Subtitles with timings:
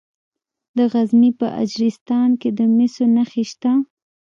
[0.77, 3.71] د غزني په اجرستان کې د مسو نښې شته.